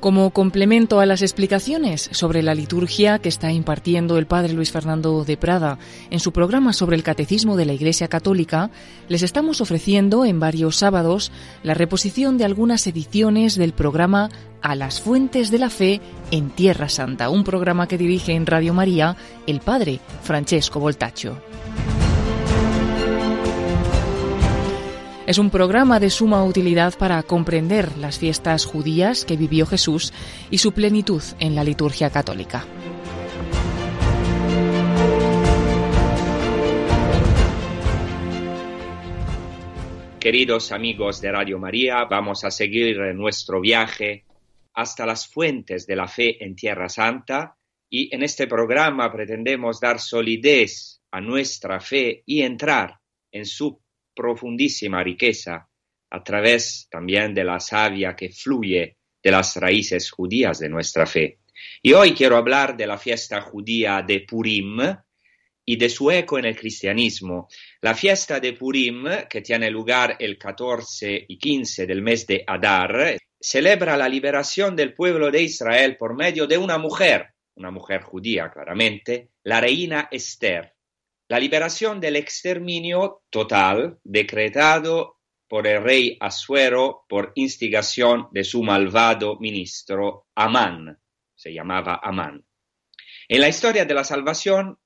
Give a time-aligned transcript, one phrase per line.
[0.00, 5.24] Como complemento a las explicaciones sobre la liturgia que está impartiendo el padre Luis Fernando
[5.24, 5.78] de Prada
[6.10, 8.70] en su programa sobre el catecismo de la Iglesia Católica,
[9.08, 11.32] les estamos ofreciendo en varios sábados
[11.64, 14.28] la reposición de algunas ediciones del programa
[14.62, 18.74] A las Fuentes de la Fe en Tierra Santa, un programa que dirige en Radio
[18.74, 19.16] María
[19.48, 21.38] el padre Francesco Voltaccio.
[25.28, 30.14] Es un programa de suma utilidad para comprender las fiestas judías que vivió Jesús
[30.50, 32.64] y su plenitud en la liturgia católica.
[40.18, 44.24] Queridos amigos de Radio María, vamos a seguir nuestro viaje
[44.72, 47.54] hasta las fuentes de la fe en Tierra Santa
[47.90, 52.98] y en este programa pretendemos dar solidez a nuestra fe y entrar
[53.30, 53.78] en su
[54.18, 55.68] profundísima riqueza
[56.10, 61.38] a través también de la savia que fluye de las raíces judías de nuestra fe.
[61.80, 64.80] Y hoy quiero hablar de la fiesta judía de Purim
[65.64, 67.46] y de su eco en el cristianismo.
[67.80, 73.16] La fiesta de Purim, que tiene lugar el 14 y 15 del mes de Adar,
[73.40, 78.50] celebra la liberación del pueblo de Israel por medio de una mujer, una mujer judía
[78.50, 80.77] claramente, la reina Esther
[81.28, 89.38] la liberación del exterminio total decretado por el rey Asuero por instigación de su malvado
[89.38, 90.98] ministro Amán,
[91.34, 92.44] se llamaba Amán.
[93.28, 94.78] En la historia de la salvación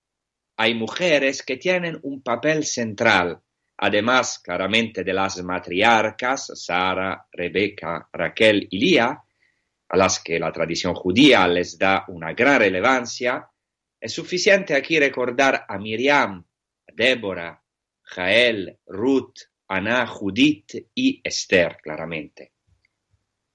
[0.57, 3.41] hay mujeres que tienen un papel central,
[3.79, 9.23] además claramente de las matriarcas, Sara, Rebeca, Raquel y Lía,
[9.89, 13.48] a las que la tradición judía les da una gran relevancia,
[14.03, 16.45] es suficiente aquí recordar a Miriam,
[16.89, 17.62] a Débora,
[18.02, 22.51] Jael, Ruth, Ana, Judith y Esther, claramente,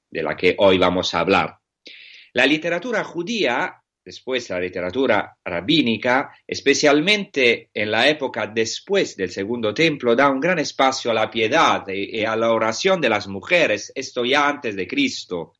[0.09, 1.59] de la que hoy vamos a hablar.
[2.31, 10.15] La literatura judía, después la literatura rabínica, especialmente en la época después del Segundo Templo,
[10.15, 14.23] da un gran espacio a la piedad y a la oración de las mujeres, esto
[14.23, 15.55] ya antes de Cristo.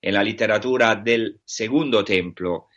[0.00, 2.68] En la literatura del Segundo Templo,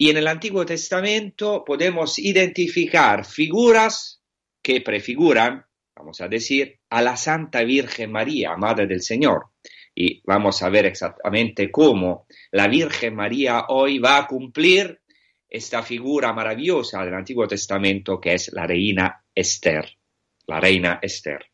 [0.00, 4.22] y en el Antiguo Testamento podemos identificar figuras
[4.62, 5.66] que prefiguran,
[5.96, 9.46] vamos a decir, a la Santa Virgen María, Madre del Señor.
[9.92, 15.00] Y vamos a ver exactamente cómo la Virgen María hoy va a cumplir
[15.48, 19.98] esta figura maravillosa del Antiguo Testamento que es la reina Esther,
[20.46, 21.44] la reina Esther.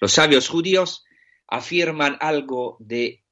[0.00, 1.04] Los sabios judíos
[1.48, 3.24] afirman algo de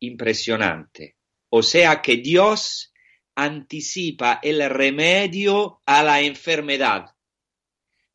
[0.00, 1.16] impresionante,
[1.48, 2.93] o sea que Dios
[3.36, 7.14] anticipa el remedio a la enfermedad.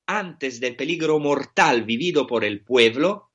[0.07, 3.31] Antes del peligro mortal vivido por el pueblo,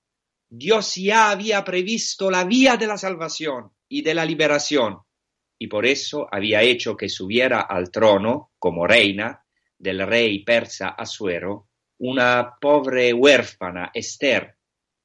[0.49, 5.00] Dios ya había previsto la vía de la salvación y de la liberación,
[5.59, 9.45] y por eso había hecho que subiera al trono como reina
[9.78, 11.69] del rey persa Asuero
[11.99, 14.56] una pobre huérfana Esther,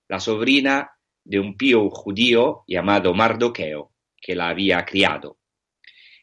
[0.08, 0.92] la sobrina
[1.24, 5.39] de un pío judío llamado Mardoqueo, que la había criado.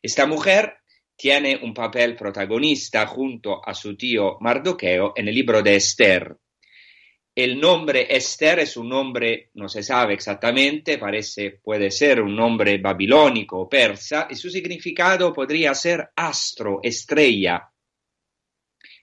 [0.06, 0.82] Esta mujer
[1.16, 6.38] tiene un papel protagonista junto a su tío Mardoqueo en el libro de Esther.
[7.34, 12.78] El nombre Esther es un nombre, no se sabe exactamente, parece, puede ser un nombre
[12.78, 17.68] babilónico o persa, y su significado podría ser astro, estrella.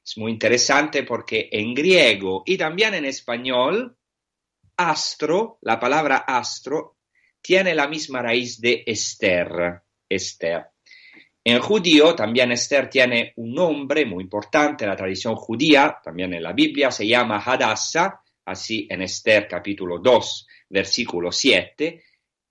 [0.06, 3.98] Es muy interesante porque en griego y también en español,
[4.78, 6.96] astro, la palabra astro,
[7.42, 10.73] tiene la misma raíz de Esther, Esther.
[11.46, 16.42] En judío también Esther tiene un nombre muy importante en la tradición judía, también en
[16.42, 22.02] la Biblia, se llama Hadassah, así en Esther capítulo 2, versículo 7.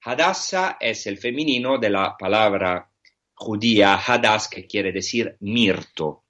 [0.05, 2.91] Hadassah es el femenino de la palabra
[3.33, 6.25] judía Hadass, que quiere decir mirto.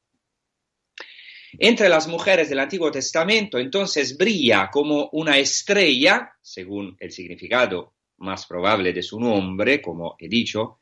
[1.58, 8.46] Entre las mujeres del Antiguo Testamento, entonces brilla como una estrella, según el significado más
[8.46, 10.78] probable de su nombre, como he dicho,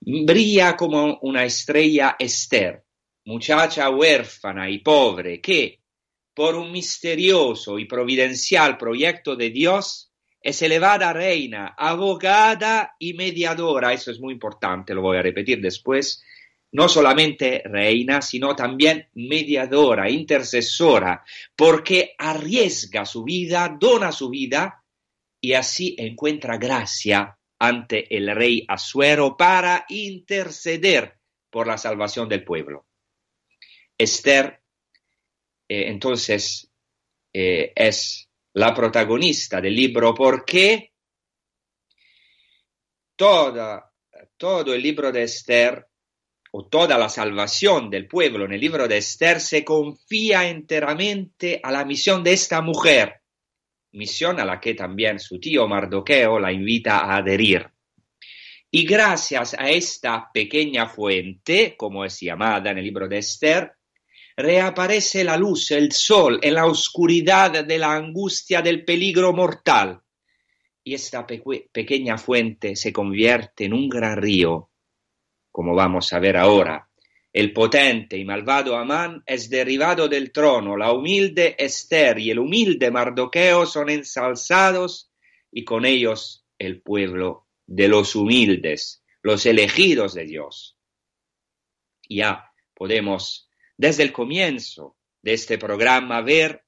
[0.00, 2.84] brilla como una estrella Esther,
[3.24, 5.80] muchacha huérfana y pobre que,
[6.34, 13.92] por un misterioso y providencial proyecto de Dios, es elevada reina, abogada y mediadora.
[13.92, 16.22] Eso es muy importante, lo voy a repetir después.
[16.72, 21.24] No solamente reina, sino también mediadora, intercesora,
[21.56, 24.84] porque arriesga su vida, dona su vida
[25.40, 31.18] y así encuentra gracia ante el rey Asuero para interceder
[31.50, 32.86] por la salvación del pueblo.
[33.98, 34.62] Esther
[35.68, 36.70] eh, entonces
[37.32, 40.92] eh, es la protagonista del libro porque
[43.16, 43.92] toda,
[44.36, 45.86] todo el libro de Esther
[46.52, 51.70] o toda la salvación del pueblo en el libro de Esther se confía enteramente a
[51.72, 53.22] la misión de esta mujer,
[53.96, 57.66] misión a la que también su tío Mardoqueo la invita a adherir.
[58.70, 63.72] Y gracias a esta pequeña fuente, como es llamada en el libro de Esther,
[64.36, 70.00] reaparece la luz, el sol, en la oscuridad de la angustia del peligro mortal.
[70.84, 74.70] Y esta pequeña fuente se convierte en un gran río,
[75.50, 76.86] como vamos a ver ahora.
[77.36, 82.90] El potente y malvado Amán es derribado del trono, la humilde Esther y el humilde
[82.90, 85.12] Mardoqueo son ensalzados
[85.52, 90.78] y con ellos el pueblo de los humildes, los elegidos de Dios.
[92.08, 96.64] Ya podemos desde el comienzo de este programa ver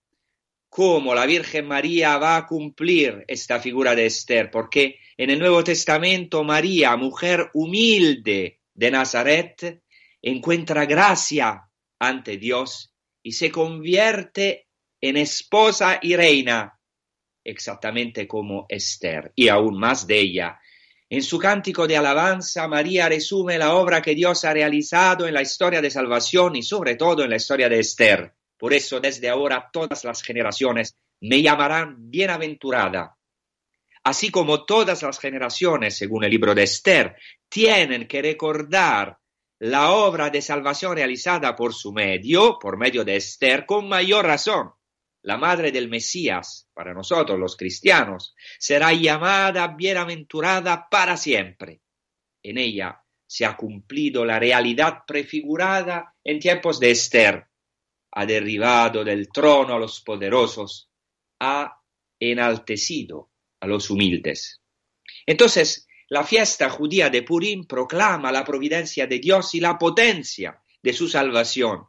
[0.68, 5.64] cómo la Virgen María va a cumplir esta figura de Esther, porque en el Nuevo
[5.64, 9.82] Testamento María, mujer humilde de Nazaret,
[10.22, 11.68] encuentra gracia
[11.98, 12.92] ante Dios
[13.22, 14.68] y se convierte
[15.00, 16.78] en esposa y reina,
[17.44, 20.60] exactamente como Esther, y aún más de ella,
[21.10, 25.40] en su cántico de alabanza, María resume la obra que Dios ha realizado en la
[25.40, 28.34] historia de salvación y sobre todo en la historia de Esther.
[28.58, 33.16] Por eso desde ahora todas las generaciones me llamarán bienaventurada.
[34.04, 37.16] Así como todas las generaciones, según el libro de Esther,
[37.48, 39.16] tienen que recordar
[39.60, 44.72] la obra de salvación realizada por su medio, por medio de Esther, con mayor razón
[45.22, 51.82] la madre del Mesías, para nosotros los cristianos, será llamada bienaventurada para siempre.
[52.42, 57.46] En ella se ha cumplido la realidad prefigurada en tiempos de Esther.
[58.12, 60.88] Ha derribado del trono a los poderosos,
[61.40, 61.78] ha
[62.18, 63.30] enaltecido
[63.60, 64.62] a los humildes.
[65.26, 70.92] Entonces, la fiesta judía de Purim proclama la providencia de Dios y la potencia de
[70.92, 71.86] su salvación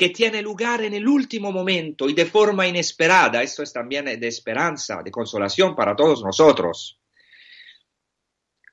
[0.00, 3.42] que tiene lugar en el último momento y de forma inesperada.
[3.42, 6.98] Esto es también de esperanza, de consolación para todos nosotros.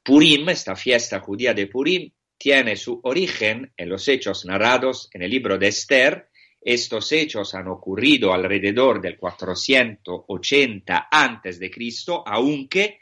[0.02, 5.32] Purim, esta fiesta judía de Purim, tiene su origen en los hechos narrados en el
[5.32, 6.30] libro de Esther.
[6.62, 13.02] Estos hechos han ocurrido alrededor del 480 antes de Cristo, aunque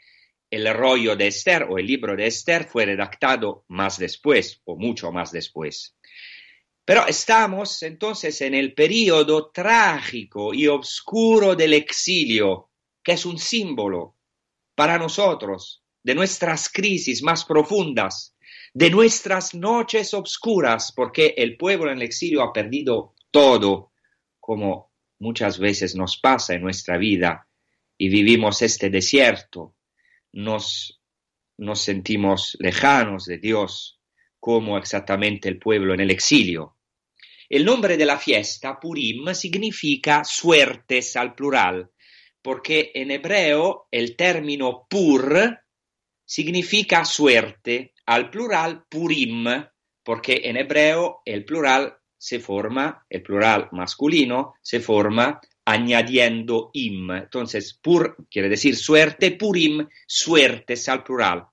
[0.56, 5.12] el rollo de Esther o el libro de Esther fue redactado más después o mucho
[5.12, 5.96] más después.
[6.84, 12.70] Pero estamos entonces en el periodo trágico y oscuro del exilio,
[13.02, 14.16] que es un símbolo
[14.74, 18.36] para nosotros de nuestras crisis más profundas,
[18.72, 23.92] de nuestras noches oscuras, porque el pueblo en el exilio ha perdido todo,
[24.38, 27.48] como muchas veces nos pasa en nuestra vida,
[27.98, 29.75] y vivimos este desierto,
[30.32, 31.00] nos,
[31.74, 34.00] sentimos lejanos de Dios,
[34.38, 36.76] como exactamente el pueblo en el exilio.
[37.48, 41.90] El nombre de la fiesta, Purim, significa suertes al plural,
[42.42, 45.60] porque en hebreo el término pur
[46.24, 49.46] significa suerte, al plural purim,
[50.02, 57.10] porque en hebreo el plural se forma, el plural masculino se forma añadiendo im.
[57.10, 61.44] Entonces, pur quiere decir suerte, purim, suertes al plural.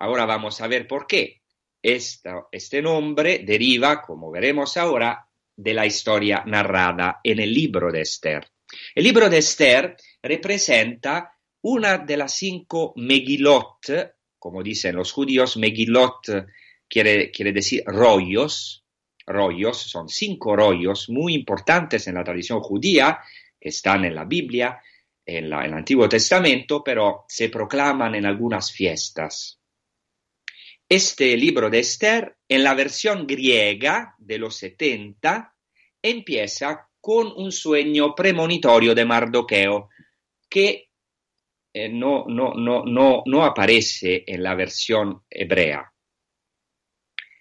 [0.00, 1.40] Ahora vamos a ver por qué
[1.80, 8.50] este nombre deriva, como veremos ahora, de la historia narrada en el libro de Esther.
[8.94, 16.48] El libro de Esther representa una de las cinco Megilot, como dicen los judíos, Megilot
[16.88, 18.83] quiere, quiere decir rollos,
[19.26, 23.20] rollos, son cinco rollos muy importantes en la tradición judía,
[23.60, 24.80] que están en la Biblia,
[25.24, 29.60] en, en el Antiguo Testamento, pero se proclaman en algunas fiestas.
[30.88, 35.54] Este libro de Esther, en la versión griega de los 70,
[36.02, 39.88] empieza con un sueño premonitorio de Mardoqueo
[40.48, 40.88] que
[41.72, 45.92] eh, no, no, no, no aparece en la versión hebrea.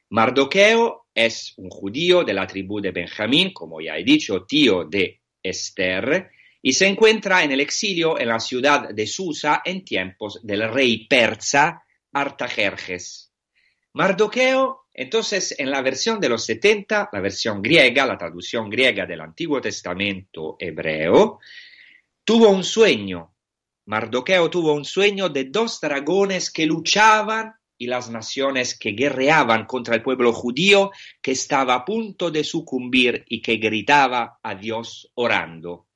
[0.09, 5.21] Mardoqueo es un judío de la tribu de Benjamín, como ya he dicho, tío de
[5.41, 6.29] Esther,
[6.61, 11.07] y se encuentra en el exilio en la ciudad de Susa en tiempos del rey
[11.07, 13.31] persa Artajerjes.
[13.93, 19.21] Mardoqueo, entonces, en la versión de los 70, la versión griega, la traducción griega del
[19.21, 21.39] Antiguo Testamento hebreo,
[22.23, 23.35] tuvo un sueño.
[23.85, 29.95] Mardoqueo tuvo un sueño de dos dragones que luchaban y las naciones que guerreaban contra
[29.95, 35.87] el pueblo judío que estaba a punto de sucumbir y que gritaba a Dios orando.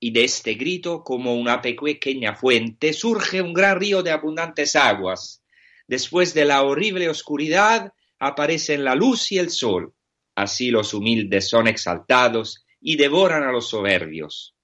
[0.00, 5.44] Y de este grito, como una pequeña fuente, surge un gran río de abundantes aguas.
[5.86, 9.94] Después de la horrible oscuridad, aparecen la luz y el sol.
[10.34, 14.54] Así los humildes son exaltados y devoran a los soberbios.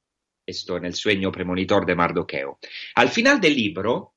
[0.47, 2.59] Esto en el sueño premonitor de Mardoqueo.
[2.95, 4.15] Al final del libro,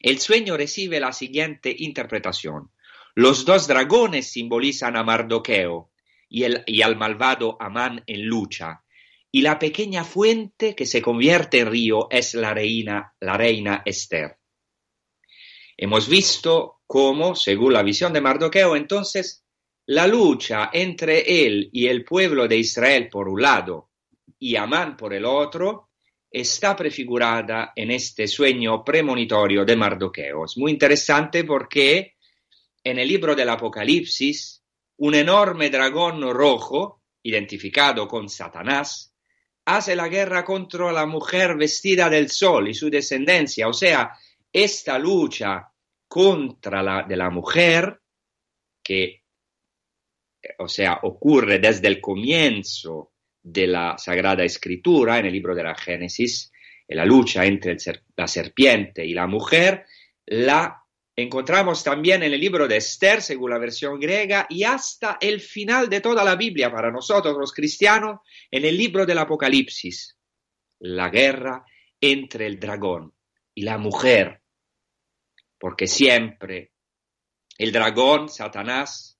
[0.00, 2.70] el sueño recibe la siguiente interpretación.
[3.14, 5.90] Los dos dragones simbolizan a Mardoqueo
[6.28, 8.82] y, al malvado Amán en lucha,
[9.30, 14.38] y la pequeña fuente que se convierte en río es la reina, la reina Esther.
[15.76, 19.44] Hemos visto cómo, según la visión de Mardoqueo, entonces
[19.86, 23.90] la lucha entre él y el pueblo de Israel por un lado
[24.38, 25.89] y Amán por el otro
[26.30, 30.44] está prefigurada en este sueño premonitorio de Mardoqueo.
[30.56, 32.14] Muy interesante porque
[32.84, 34.62] en el libro del Apocalipsis,
[34.98, 39.12] un enorme dragón rojo, identificado con Satanás,
[39.64, 43.68] hace la guerra contra la mujer vestida del sol y su descendencia.
[43.68, 44.12] O sea,
[44.52, 45.70] esta lucha
[46.08, 48.00] contra la de la mujer,
[48.82, 49.24] que,
[50.58, 53.09] o sea, ocurre desde el comienzo
[53.42, 56.52] de la Sagrada Escritura, en el libro de la Génesis,
[56.88, 57.76] la lucha entre
[58.16, 59.86] la serpiente y la mujer,
[60.26, 60.82] la
[61.14, 65.88] encontramos también en el libro de Esther, según la versión griega, y hasta el final
[65.88, 68.20] de toda la Biblia para nosotros los cristianos,
[68.50, 70.18] en el libro del Apocalipsis,
[70.80, 71.64] la guerra
[72.00, 73.14] entre el dragón
[73.54, 74.40] y la mujer,
[75.58, 76.72] porque siempre
[77.58, 79.19] el dragón, Satanás,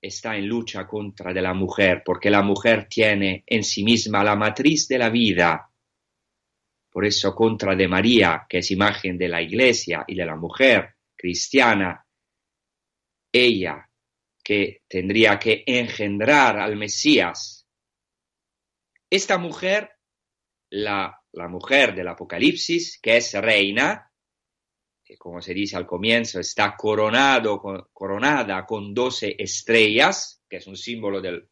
[0.00, 4.36] está en lucha contra de la mujer, porque la mujer tiene en sí misma la
[4.36, 5.70] matriz de la vida.
[6.90, 10.94] Por eso contra de María, que es imagen de la iglesia y de la mujer
[11.16, 12.04] cristiana,
[13.32, 13.88] ella
[14.42, 17.66] que tendría que engendrar al Mesías.
[19.10, 19.90] Esta mujer,
[20.70, 24.07] la, la mujer del Apocalipsis, que es reina,
[25.16, 27.62] como se dice al comienzo, está coronado,
[27.92, 31.48] coronada con doce estrellas, que es un símbolo del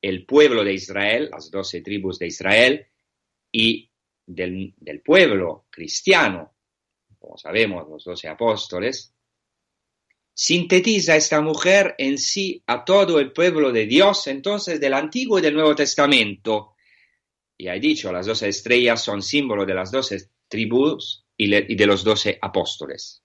[0.00, 2.86] el pueblo de Israel, las doce tribus de Israel,
[3.50, 3.90] y
[4.24, 6.54] del, del pueblo cristiano,
[7.18, 9.12] como sabemos, los doce apóstoles,
[10.32, 15.42] sintetiza esta mujer en sí a todo el pueblo de Dios, entonces del Antiguo y
[15.42, 16.74] del Nuevo Testamento.
[17.56, 22.04] Y hay dicho, las doce estrellas son símbolo de las doce tribus y, de los
[22.04, 23.22] doce apóstoles.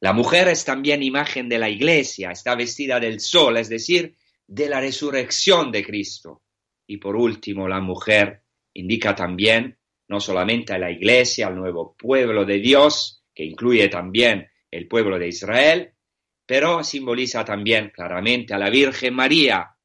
[0.00, 4.68] La mujer es también imagen de la iglesia, está vestida del sol, es decir, de
[4.68, 6.42] la resurrección de Cristo.
[6.86, 8.42] Y por último, la mujer
[8.74, 14.48] indica también no solamente a la iglesia, al nuevo pueblo de Dios, que incluye también
[14.70, 15.92] el pueblo de Israel,
[16.46, 19.76] pero simboliza también claramente a la Virgen María,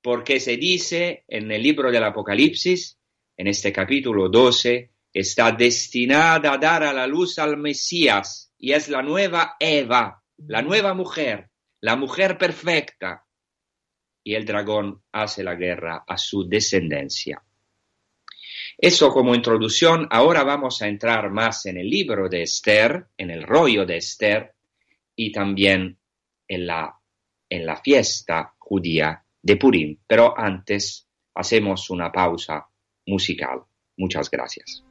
[0.00, 2.98] porque se dice en el libro del Apocalipsis,
[3.36, 8.88] en este capítulo 12, está destinada a dar a la luz al Mesías y es
[8.88, 13.24] la nueva Eva, la nueva mujer, la mujer perfecta.
[14.24, 17.42] Y el dragón hace la guerra a su descendencia.
[18.76, 23.42] Eso como introducción, ahora vamos a entrar más en el libro de Esther, en el
[23.42, 24.54] rollo de Esther
[25.16, 25.98] y también
[26.46, 26.96] en la,
[27.48, 29.98] en la fiesta judía de Purim.
[30.06, 32.68] Pero antes hacemos una pausa
[33.06, 33.62] musical.
[33.96, 34.84] Muchas gracias.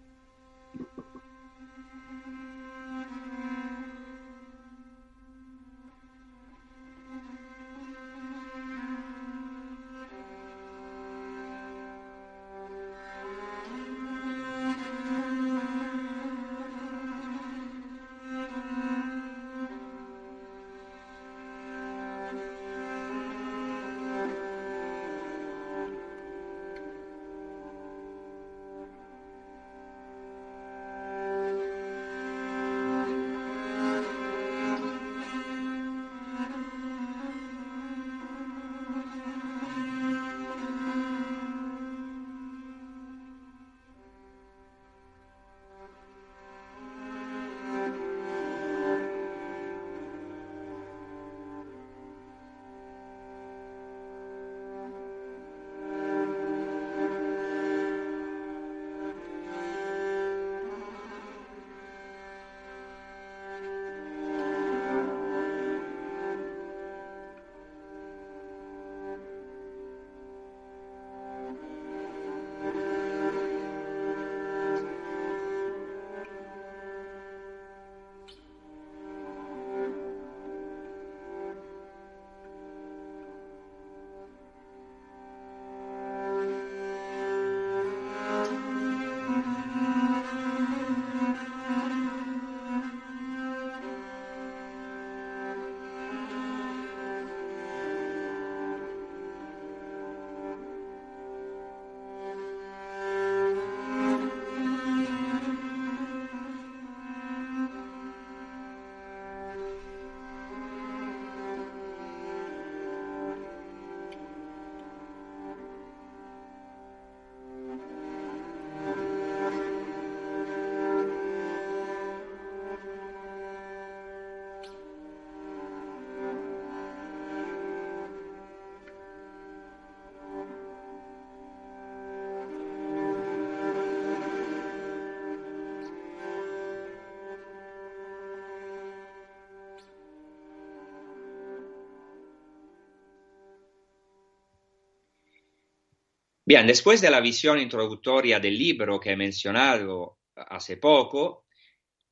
[146.47, 151.43] Bien, después de la visión introductoria del libro que he mencionado hace poco,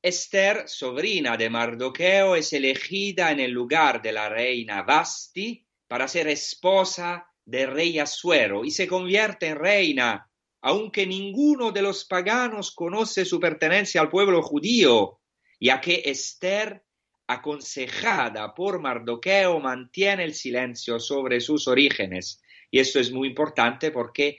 [0.02, 6.28] Esther, sobrina de Mardoqueo, es elegida en el lugar de la reina Vasti para ser
[6.28, 13.24] esposa del rey Asuero y se convierte en reina, aunque ninguno de los paganos conoce
[13.24, 15.18] su pertenencia al pueblo judío,
[15.58, 16.84] ya que Esther,
[17.26, 22.42] aconsejada por Mardoqueo, mantiene el silencio sobre sus orígenes.
[22.70, 24.38] Y esto es muy importante porque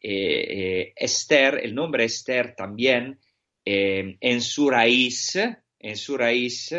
[0.00, 3.18] eh, eh, Esther, el nombre Esther también,
[3.64, 5.36] eh, en su raíz,
[5.78, 6.74] en su raíz,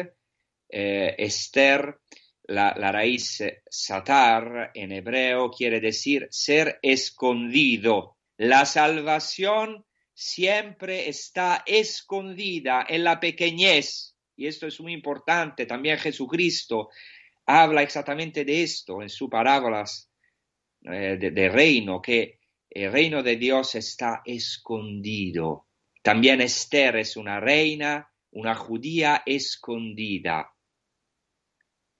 [0.72, 1.98] Esther,
[2.44, 8.18] la, la, raíz satar en hebreo quiere decir ser escondido.
[8.38, 14.16] La salvación siempre está escondida en la pequeñez.
[14.36, 15.66] Y esto es muy importante.
[15.66, 16.90] También Jesucristo
[17.46, 20.09] habla exactamente de esto en sus parábolas
[20.82, 22.40] de, de reino, que
[22.70, 25.68] el reino de Dios está escondido.
[26.02, 30.54] También Esther es una reina, una judía escondida.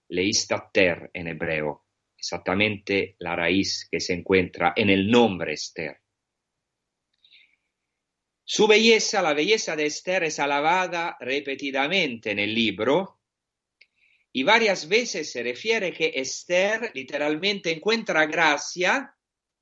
[0.08, 5.98] Leistater en hebreo, exactamente la raíz que se encuentra en el nombre Esther.
[8.44, 13.19] Su belleza, la belleza de Esther es alabada repetidamente en el libro
[14.32, 19.14] y varias veces se refiere que Esther literalmente encuentra gracia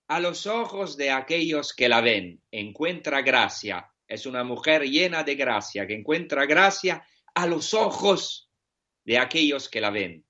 [0.09, 3.90] a los ojos de aquellos que la ven, encuentra gracia.
[4.07, 8.50] Es una mujer llena de gracia, que encuentra gracia a los ojos
[9.04, 10.24] de aquellos que la ven.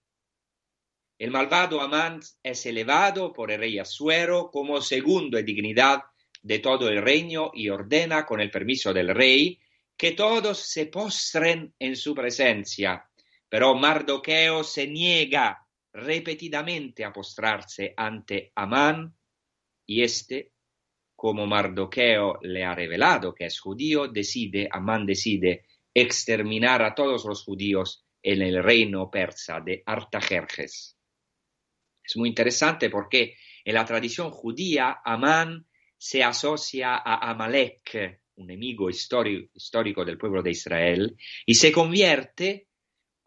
[1.18, 6.02] El malvado Amán es elevado por el rey Asuero como segundo en dignidad
[6.42, 9.58] de todo el reino y ordena, con el permiso del rey,
[9.96, 13.07] que todos se postren en su presencia.
[13.48, 19.16] Pero Mardoqueo se niega repetidamente a postrarse ante Amán
[19.86, 20.52] y este,
[21.16, 27.42] como Mardoqueo le ha revelado que es judío, decide, Amán decide exterminar a todos los
[27.42, 30.96] judíos en el reino persa de Artajerjes.
[32.04, 38.88] Es muy interesante porque en la tradición judía Amán se asocia a Amalek, un enemigo
[38.88, 42.67] histórico del pueblo de Israel, y se convierte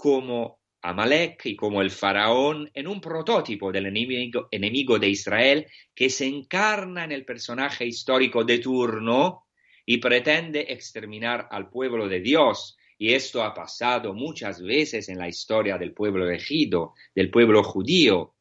[0.02, 6.10] como Amalek y como el faraón en un prototipo del enemigo, enemigo, de Israel que
[6.10, 9.46] se encarna en el personaje histórico de turno
[9.86, 12.80] y pretende exterminar al pueblo de Dios.
[12.98, 18.34] Y esto ha pasado muchas veces en la historia del pueblo elegido, del pueblo judío.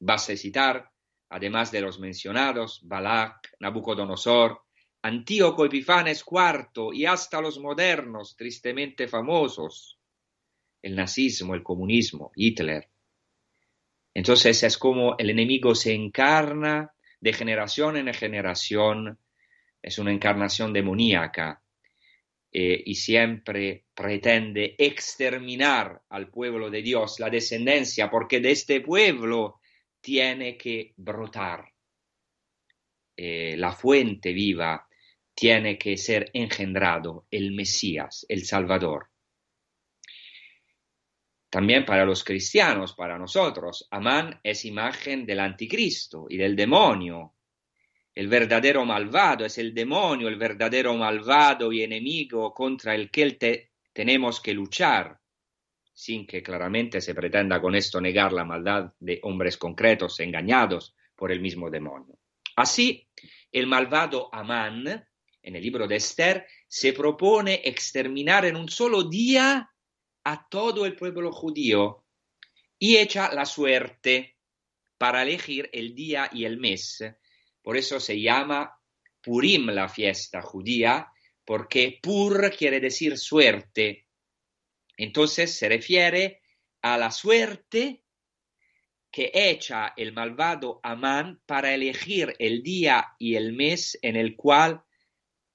[0.00, 0.90] Basta citar
[1.28, 4.62] además de los mencionados, Balak, Nabucodonosor,
[5.02, 9.98] Antíoco Epifanes IV y hasta los modernos tristemente famosos,
[10.82, 12.88] el nazismo, el comunismo, Hitler.
[14.14, 19.18] Entonces es como el enemigo se encarna de generación en generación,
[19.80, 21.62] es una encarnación demoníaca
[22.52, 29.60] eh, y siempre pretende exterminar al pueblo de Dios, la descendencia, porque de este pueblo
[30.00, 31.72] tiene que brotar.
[33.16, 34.86] Eh, la fuente viva
[35.34, 39.11] tiene que ser engendrado, el Mesías, el Salvador.
[41.52, 47.34] También para los cristianos, para nosotros, Amán es imagen del anticristo y del demonio.
[48.14, 54.40] El verdadero malvado es el demonio, el verdadero malvado y enemigo contra el que tenemos
[54.40, 55.20] que luchar
[55.92, 61.32] sin que claramente se pretenda con esto negar la maldad de hombres concretos engañados por
[61.32, 62.18] el mismo demonio.
[62.56, 63.06] Así,
[63.52, 65.06] el malvado Amán,
[65.42, 69.68] en el libro de Esther, se propone exterminar en un solo día
[70.24, 72.04] a todo el pueblo judío
[72.78, 74.36] y echa la suerte
[74.98, 77.04] para elegir el día y el mes.
[77.62, 78.78] Por eso se llama
[79.20, 81.12] Purim la fiesta judía,
[81.44, 84.06] porque Pur quiere decir suerte
[84.96, 86.42] entonces se refiere
[86.80, 88.04] a la suerte
[89.10, 94.84] que echa el malvado Amán para elegir el día y el mes en el cual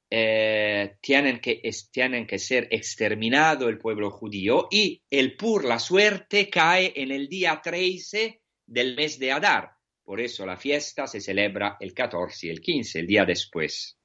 [0.10, 6.50] eh, tienen, que, tienen que ser exterminado el pueblo judío y el pur, la suerte,
[6.50, 9.72] cae en el día 13 del mes de Adar.
[10.04, 14.00] Por eso la fiesta se celebra el 14 y el 15, el día después,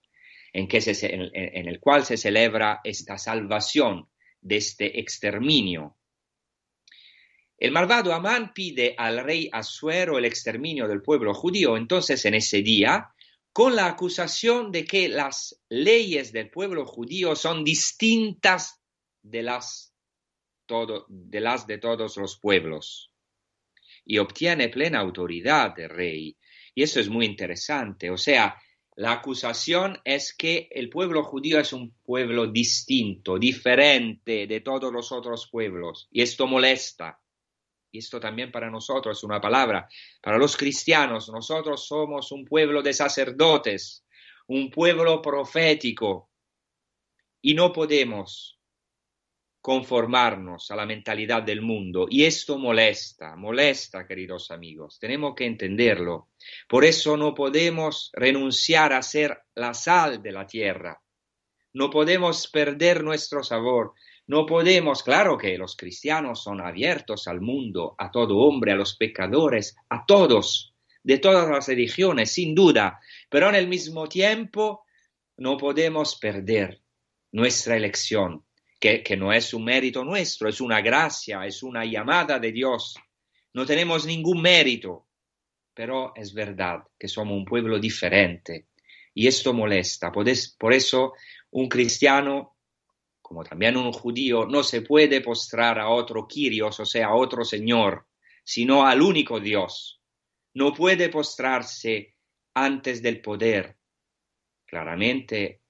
[0.52, 4.08] en, que en el cual se celebra esta salvación
[4.40, 5.96] de este exterminio.
[7.62, 11.76] El malvado Amán pide al rey Asuero el exterminio del pueblo judío.
[11.76, 13.14] Entonces, en ese día,
[13.52, 18.80] con la acusación de que las leyes del pueblo judío son distintas
[19.22, 19.94] de las,
[20.68, 23.12] de, de todos los pueblos.
[24.04, 26.36] Y obtiene plena autoridad del rey.
[26.74, 28.10] Y eso es muy interesante.
[28.10, 28.56] O sea,
[28.94, 35.12] La acusación es que el pueblo judío es un pueblo distinto, diferente de todos los
[35.12, 37.21] otros pueblos, y esto molesta.
[37.92, 39.86] Y esto también para nosotros una palabra.
[40.20, 44.04] Para los cristianos, nosotros somos un pueblo de sacerdotes,
[44.48, 46.30] un pueblo profético,
[47.42, 48.58] y no podemos
[49.60, 52.06] conformarnos a la mentalidad del mundo.
[52.08, 54.98] Y esto molesta, molesta, queridos amigos.
[54.98, 56.30] Tenemos que entenderlo.
[56.68, 61.00] Por eso no podemos renunciar a ser la sal de la tierra.
[61.74, 63.94] No podemos perder nuestro sabor.
[64.26, 68.96] No podemos, claro que los cristianos son abiertos al mundo, a todo hombre, a los
[68.96, 74.84] pecadores, a todos, de todas las religiones, sin duda, pero en el mismo tiempo
[75.36, 76.80] no podemos perder
[77.32, 78.44] nuestra elección,
[78.78, 82.96] que, no es un mérito nuestro, es una gracia, es una llamada de Dios.
[83.54, 85.06] No tenemos ningún mérito,
[85.72, 88.66] pero es verdad que somos un pueblo diferente
[89.14, 90.10] y esto molesta.
[90.10, 91.12] Por eso
[91.52, 92.56] un cristiano,
[93.32, 97.46] como también un judío, no se puede postrar a otro Kyrios, o sea, a otro
[97.46, 98.06] Señor,
[98.44, 100.02] sino al único Dios.
[100.52, 102.14] No puede postrarse
[102.52, 103.78] antes del poder.
[104.66, 105.62] Claramente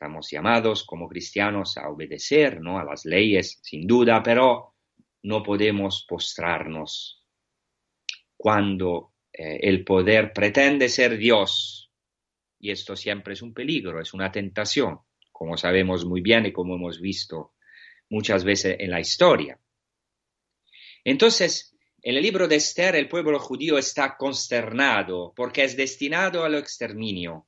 [0.00, 2.78] Estamos llamados como cristianos a obedecer ¿no?
[2.78, 4.74] a las leyes, sin duda, pero
[5.22, 7.22] no podemos postrarnos
[8.36, 11.92] cuando eh, el poder pretende ser Dios.
[12.58, 15.00] Y esto siempre es un peligro, es una tentación,
[15.40, 17.54] como sabemos muy bien y como hemos visto
[18.10, 19.58] muchas veces en la historia.
[21.02, 26.56] Entonces, en el libro de Esther el pueblo judío está consternado porque es destinado al
[26.56, 27.46] exterminio.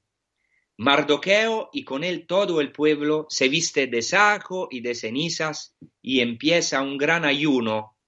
[0.78, 6.20] Mardoqueo y con él todo el pueblo se viste de saco y de cenizas y
[6.20, 7.98] empieza un gran ayuno.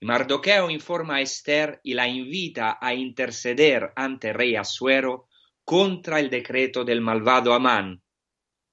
[0.00, 5.26] Mardoqueo informa a Esther y la invita a interceder ante rey Asuero
[5.64, 8.00] contra el decreto del malvado Amán.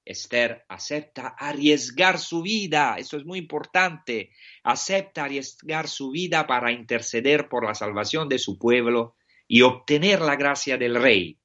[0.06, 4.30] Esther acepta arriesgar su vida, eso es muy importante,
[4.62, 9.16] acepta arriesgar su vida para interceder por la salvación de su pueblo
[9.48, 11.38] y obtener la gracia del rey.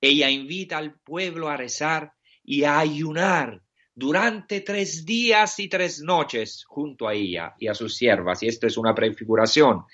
[0.00, 2.12] Ella invita al pueblo a rezar
[2.44, 3.62] y a ayunar
[3.94, 8.42] durante tres días y tres noches junto a ella y a sus siervas.
[8.42, 9.84] Y esto es una prefiguración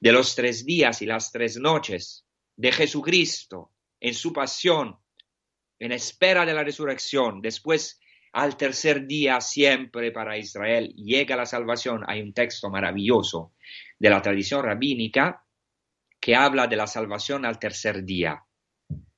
[0.00, 2.24] de los tres días y las tres noches
[2.56, 4.96] de Jesucristo en su pasión,
[5.84, 7.40] en espera de la resurrección.
[7.40, 8.00] Después,
[8.32, 12.04] al tercer día, siempre para Israel llega la salvación.
[12.06, 13.52] Hay un texto maravilloso
[13.98, 15.44] de la tradición rabínica
[16.20, 18.42] que habla de la salvación al tercer día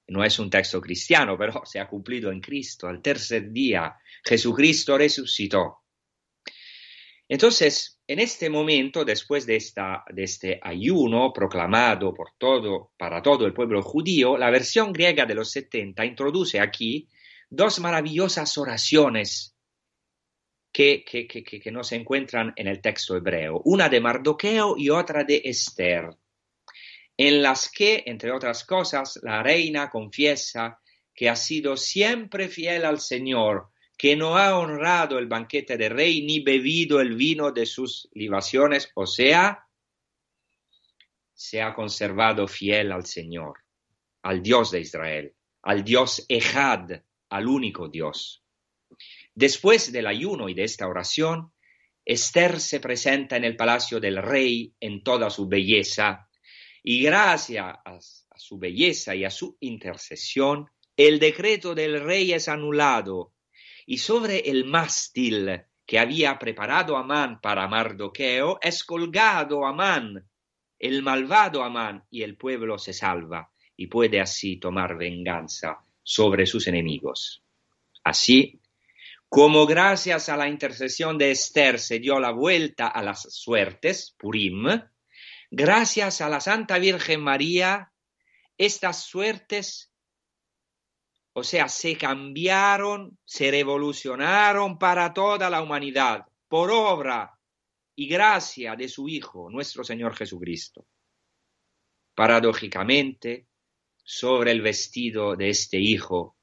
[0.09, 2.89] no es un texto cristiano, pero se ha cumplido en Cristo.
[2.89, 5.84] Al tercer día Jesucristo resucitó.
[7.29, 13.83] Entonces, en este momento, después de, este ayuno proclamado por todo, para todo el pueblo
[13.83, 17.09] judío, la versión griega de los 70 introduce aquí
[17.49, 19.57] dos maravillosas oraciones
[20.73, 25.41] que, que no se encuentran en el texto hebreo, una de Mardoqueo y otra de
[25.45, 26.11] Esther
[27.17, 30.81] en las que, entre otras cosas, la reina confiesa
[31.15, 36.25] que ha sido siempre fiel al Señor, que no ha honrado el banquete de rey
[36.25, 39.67] ni bebido el vino de sus libaciones, o sea,
[41.33, 43.61] se ha conservado fiel al Señor,
[44.23, 48.45] al Dios de Israel, al Dios Ejad, al único Dios.
[49.35, 51.53] Después del ayuno y de esta oración,
[52.05, 56.29] Esther se presenta en el palacio del rey en toda su belleza,
[56.83, 57.99] y gracias a,
[58.37, 63.34] su belleza y a su intercesión, el decreto del rey es anulado,
[63.87, 70.29] y sobre el mástil que había preparado Amán para Mardoqueo es colgado Amán,
[70.79, 76.67] el malvado Amán, y el pueblo se salva y puede así tomar venganza sobre sus
[76.67, 77.43] enemigos.
[78.03, 78.61] Así,
[79.29, 84.67] como gracias a la intercesión de Esther se dio la vuelta a las suertes, Purim,
[85.57, 87.93] Gracias a la Santa Virgen María,
[88.59, 89.94] estas suertes,
[91.37, 97.37] o sea, se cambiaron, se revolucionaron para toda la humanidad, por obra
[97.97, 100.87] y gracia de su Hijo, nuestro Señor Jesucristo.
[102.15, 103.49] Paradójicamente,
[104.05, 106.37] sobre el vestido de este Hijo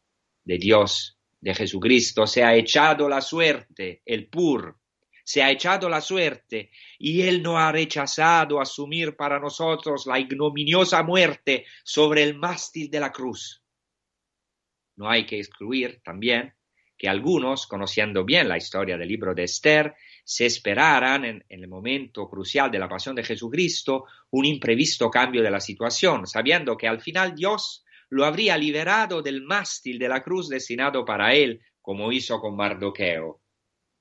[0.43, 4.77] de Dios, de Jesucristo, se ha echado la suerte, el pur,
[5.23, 11.01] se ha echado la suerte y Él no ha rechazado asumir para nosotros la ignominiosa
[11.01, 13.60] muerte sobre el mástil de la cruz.
[15.01, 16.53] No hay que excluir también
[16.95, 22.29] que algunos, conociendo bien la historia del libro de Esther, se esperaran en, el momento
[22.29, 27.01] crucial de la pasión de Jesucristo un imprevisto cambio de la situación, sabiendo que al
[27.01, 32.39] final Dios lo habría liberado del mástil de la cruz destinado para él, como hizo
[32.39, 33.41] con Mardoqueo.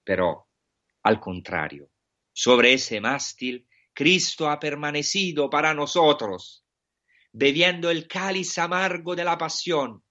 [0.05, 0.49] Pero,
[1.03, 1.89] al contrario,
[2.31, 6.63] sobre ese mástil, Cristo ha permanecido para nosotros,
[7.33, 10.05] bebiendo el cáliz amargo de la pasión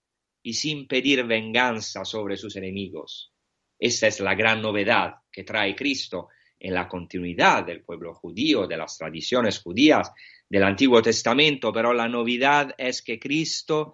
[0.49, 3.31] y sin pedir venganza sobre sus enemigos.
[3.77, 8.75] Esa es la gran novedad que trae Cristo en la continuidad del pueblo judío, de
[8.75, 10.11] las tradiciones judías
[10.49, 13.93] del Antiguo Testamento, pero la novedad es que Cristo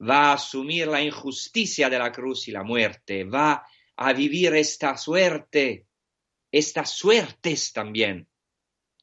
[0.00, 3.66] va a asumir la injusticia de la cruz y la muerte, va
[3.96, 5.86] a vivir esta suerte,
[6.52, 8.28] estas suertes también,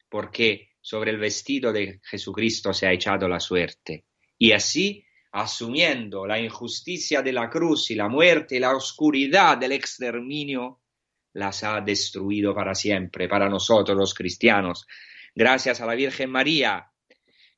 [0.08, 4.06] porque sobre el vestido de Jesucristo se ha echado la suerte.
[4.38, 9.72] Y así, asumiendo la injusticia de la cruz y la muerte y la oscuridad del
[9.72, 10.82] exterminio,
[11.34, 14.86] las ha destruido para siempre, para nosotros los cristianos.
[15.34, 16.88] Gracias a la Virgen María,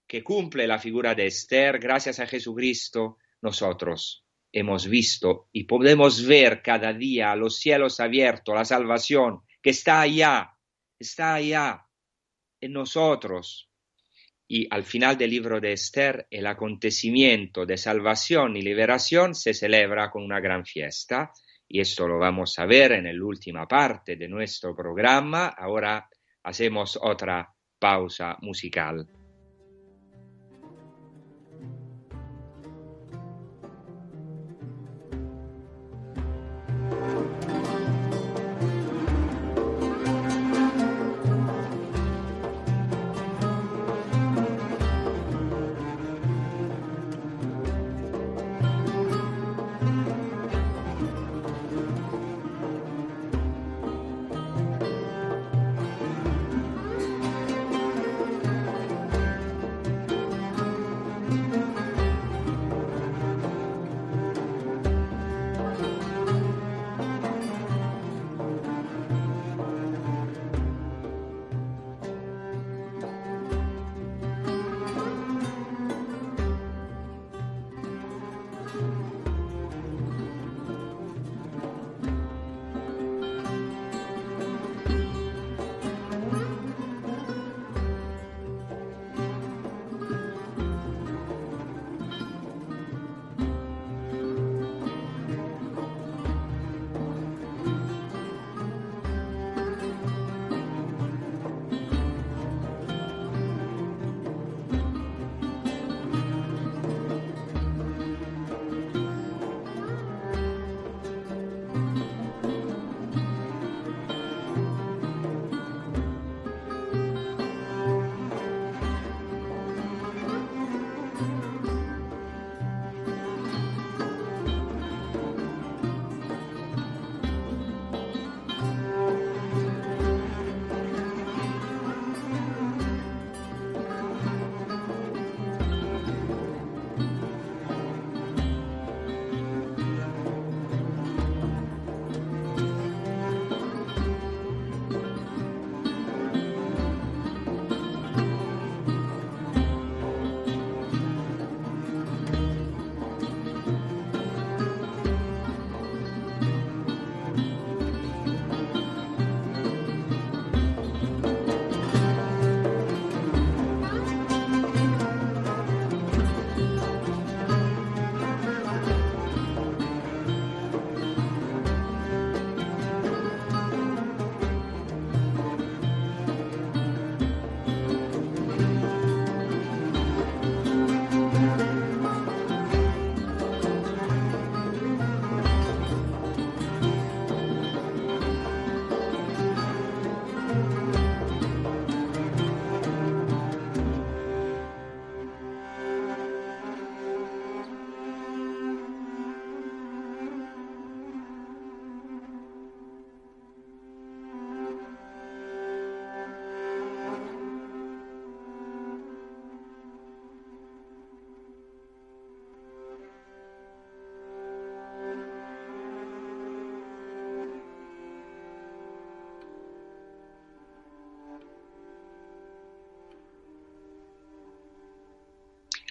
[0.07, 6.61] que cumple la figura de Esther, gracias a Jesucristo, nosotros hemos visto y podemos ver
[6.61, 10.55] cada día los cielos abiertos, la salvación que está allá,
[10.97, 11.85] está allá
[12.61, 13.69] en nosotros.
[14.47, 20.11] Y al final del libro de Esther, el acontecimiento de salvación y liberación se celebra
[20.11, 21.31] con una gran fiesta
[21.67, 25.47] y esto lo vamos a ver en la última parte de nuestro programa.
[25.47, 26.07] Ahora
[26.43, 29.07] hacemos otra pausa musical.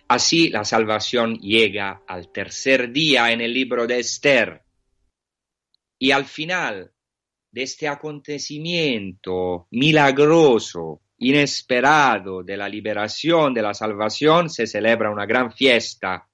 [0.09, 4.63] Así la salvación llega al tercer día en el libro de Esther.
[5.99, 6.93] Y al final
[7.51, 15.53] de este acontecimiento milagroso, inesperado de la liberación, de la salvación, se celebra una gran
[15.53, 16.29] fiesta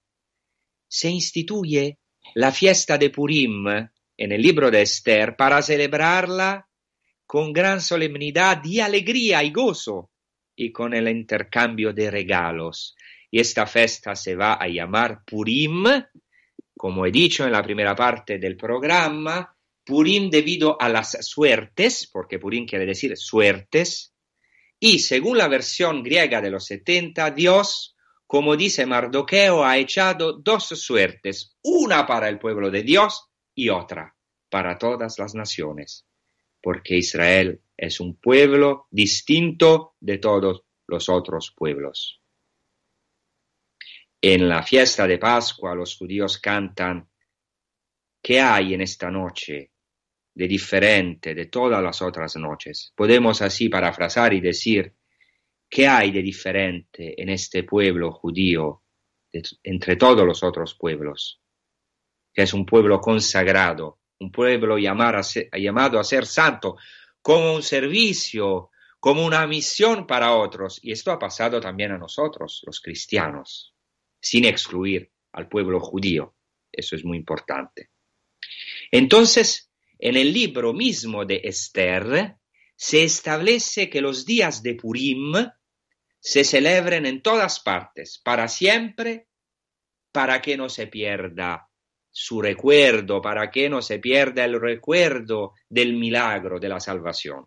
[0.91, 1.99] se instituye
[2.35, 6.69] la fiesta de Purim en el libro de Esther para celebrarla
[7.25, 10.11] con gran solemnidad y alegría y gozo
[10.57, 12.97] y con el intercambio de regalos.
[13.31, 15.85] Y esta fiesta se va a llamar Purim,
[16.77, 22.39] como he dicho en la primera parte del programa, Purim debido a las suertes, porque
[22.39, 24.15] Purim quiere decir suertes,
[24.79, 30.69] y según la versión griega de los 70, Dios, como dice Mardoqueo, ha echado dos
[30.69, 34.17] suertes, una para el pueblo de Dios y otra
[34.49, 36.07] para todas las naciones,
[36.63, 42.20] porque Israel es un pueblo distinto de todos los otros pueblos.
[44.23, 47.09] En la fiesta de Pascua los judíos cantan,
[48.23, 49.73] ¿qué hay en esta noche
[50.35, 52.93] de diferente de todas las otras noches?
[52.95, 54.95] Podemos así parafrasar y decir,
[55.71, 58.83] ¿qué hay de diferente en este pueblo judío
[59.63, 61.41] entre todos los otros pueblos?
[62.35, 66.77] Que es un pueblo consagrado, un pueblo llamado a ser santo,
[67.23, 70.79] como un servicio, como una misión para otros.
[70.83, 73.75] Y esto ha pasado también a nosotros, los cristianos,
[74.21, 76.35] sin excluir al pueblo judío.
[76.71, 77.91] Eso es muy importante.
[78.91, 82.37] Entonces, en el libro mismo de Esther,
[82.77, 85.35] se establece que los días de Purim
[86.19, 89.29] se celebren en todas partes, para siempre,
[90.13, 91.69] para que no se pierda
[92.11, 97.47] su recuerdo, para que no se pierda el recuerdo del milagro de la salvación.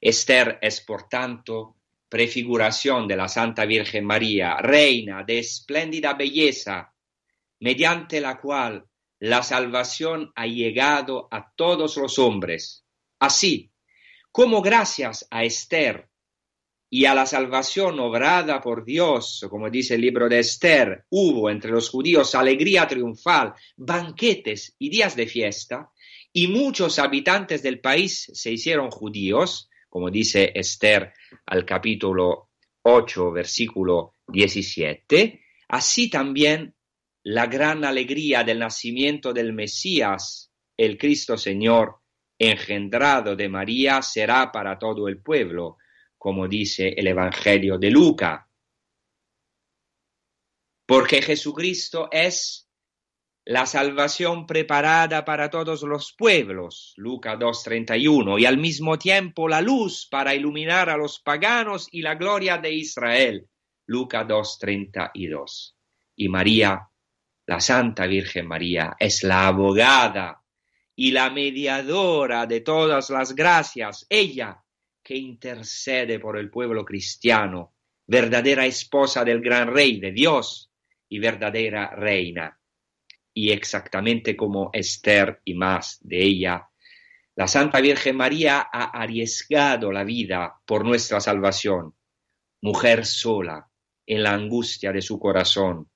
[0.00, 1.75] Esther es, por tanto,
[2.08, 6.92] prefiguración de la Santa Virgen María, reina de espléndida belleza,
[7.60, 8.86] mediante la cual
[9.18, 12.84] la salvación ha llegado a todos los hombres.
[13.18, 13.70] Así
[14.30, 16.10] como gracias a Esther
[16.90, 21.70] y a la salvación obrada por Dios, como dice el libro de Esther, hubo entre
[21.70, 25.90] los judíos alegría triunfal, banquetes y días de fiesta,
[26.32, 31.12] y muchos habitantes del país se hicieron judíos, como dice Esther
[31.46, 32.50] al capítulo
[32.82, 36.74] 8, versículo 17, así también
[37.24, 41.96] la gran alegría del nacimiento del Mesías, el Cristo Señor,
[42.38, 45.78] engendrado de María, será para todo el pueblo,
[46.18, 48.48] como dice el Evangelio de Luca.
[50.86, 52.65] Porque Jesucristo es
[53.46, 60.08] la salvación preparada para todos los pueblos, Luca 2.31, y al mismo tiempo la luz
[60.10, 63.48] para iluminar a los paganos y la gloria de Israel,
[63.86, 65.74] Luca 2.32.
[66.16, 66.88] Y María,
[67.46, 70.42] la Santa Virgen María, es la abogada
[70.96, 74.06] y la mediadora de todas las gracias.
[74.08, 74.60] Ella
[75.04, 77.76] que intercede por el pueblo cristiano,
[78.08, 80.72] verdadera esposa del gran rey de Dios
[81.08, 82.55] y verdadera reina.
[83.38, 86.70] Y exactamente como Esther y más de ella,
[87.34, 91.94] la Santa Virgen María ha arriesgado la vida por nuestra salvación,
[92.62, 93.68] mujer sola,
[94.06, 95.90] en la angustia de su corazón,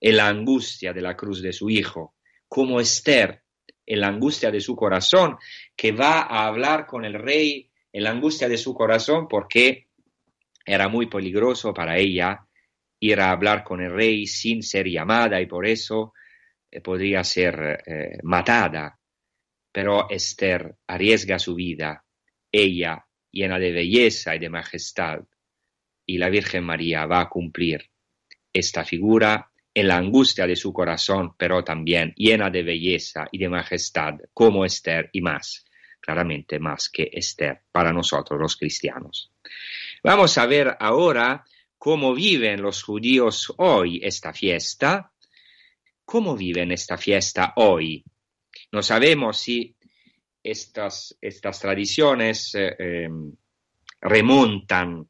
[0.00, 2.14] en la angustia de la cruz de su Hijo,
[2.48, 3.42] como Esther,
[3.84, 5.36] en la angustia de su corazón,
[5.76, 9.88] que va a hablar con el rey en la angustia de su corazón porque
[10.64, 12.46] era muy peligroso para ella
[13.00, 16.14] ir a hablar con el rey sin ser llamada y por eso
[16.82, 18.98] podría ser eh, matada.
[19.72, 22.04] Pero Esther arriesga su vida,
[22.50, 25.20] ella llena de belleza y de majestad,
[26.06, 27.90] y la Virgen María va a cumplir
[28.52, 33.48] esta figura en la angustia de su corazón, pero también llena de belleza y de
[33.50, 35.66] majestad, como Esther y más
[36.06, 39.32] claramente más que Esther para nosotros los cristianos.
[40.04, 41.44] Vamos a ver ahora
[41.76, 45.12] cómo viven los judíos hoy esta fiesta.
[46.06, 48.04] ¿Cómo viven esta fiesta hoy?
[48.70, 49.74] No sabemos si
[50.40, 51.18] estas,
[51.60, 53.32] tradiciones eh, em,
[54.00, 55.04] remontan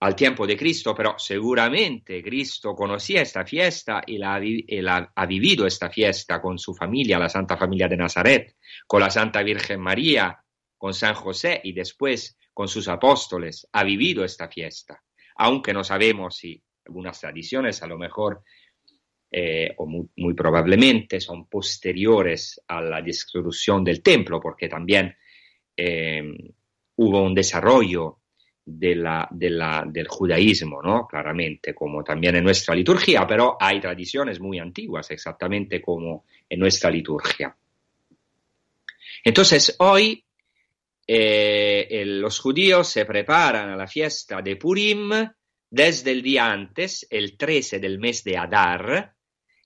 [0.00, 5.90] al tiempo de Cristo, pero seguramente Cristo conocía esta fiesta y, la, ha vivido esta
[5.90, 8.56] fiesta con su familia, la Santa Familia de Nazaret,
[8.86, 10.42] con la Santa Virgen María,
[10.78, 13.68] con San José y después con sus apóstoles.
[13.70, 15.02] Ha vivido esta fiesta,
[15.36, 18.42] aunque no sabemos si algunas tradiciones a lo mejor
[19.34, 25.16] eh, o muy, probablemente son posteriores a la destrucción del templo, porque también
[25.74, 26.22] eh,
[26.96, 28.18] hubo un desarrollo
[28.62, 31.06] del judaísmo, ¿no?
[31.08, 36.90] Claramente, como también en nuestra liturgia, pero hay tradiciones muy antiguas, exactamente como en nuestra
[36.90, 37.56] liturgia.
[39.24, 40.22] Entonces, hoy
[41.06, 45.10] eh, los judíos se preparan a la fiesta de Purim
[45.70, 49.14] desde el día antes, el 13 del mes de Adar,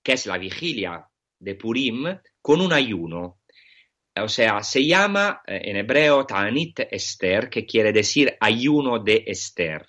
[0.07, 1.05] que es la vigilia
[1.41, 2.07] de Purim,
[2.41, 3.41] con un ayuno.
[4.15, 9.85] O sea, se llama eh, en hebreo Ta'anit Esther, que quiere decir ayuno de Esther.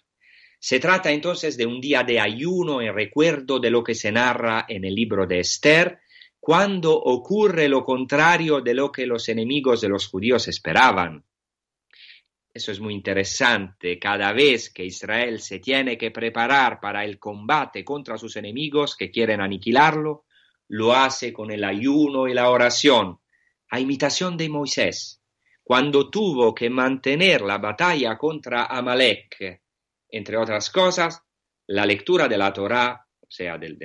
[0.60, 4.66] Se trata entonces de un día de ayuno en recuerdo de lo que se narra
[4.68, 6.00] en el libro de Esther,
[6.40, 11.26] cuando ocurre lo contrario de lo que los enemigos de los judíos esperaban.
[12.58, 14.00] Eso es muy interesante.
[14.00, 19.12] Cada vez que Israel se tiene que preparar para el combate contra sus enemigos que
[19.12, 20.26] quieren aniquilarlo,
[20.70, 23.20] lo hace con el ayuno y la oración,
[23.70, 25.22] a imitación de Moisés,
[25.64, 29.62] cuando tuvo que mantener la batalla contra Amalek,
[30.10, 31.22] entre otras cosas,
[31.68, 33.78] la lectura de la Torá, o sea, del,